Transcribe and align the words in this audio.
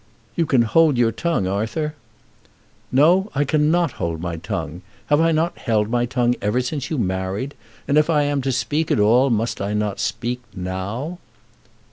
"You 0.35 0.47
can 0.47 0.63
hold 0.63 0.97
your 0.97 1.11
tongue, 1.11 1.45
Arthur." 1.45 1.93
"No; 2.91 3.29
I 3.35 3.43
cannot 3.43 3.91
hold 3.91 4.19
my 4.19 4.37
tongue. 4.37 4.81
Have 5.13 5.21
I 5.21 5.31
not 5.31 5.59
held 5.59 5.89
my 5.91 6.07
tongue 6.07 6.33
ever 6.41 6.59
since 6.59 6.89
you 6.89 6.97
married? 6.97 7.53
And 7.87 7.99
if 7.99 8.09
I 8.09 8.23
am 8.23 8.41
to 8.41 8.51
speak 8.51 8.89
at 8.89 8.99
all, 8.99 9.29
must 9.29 9.61
I 9.61 9.75
not 9.75 9.99
speak 9.99 10.41
now?" 10.55 11.19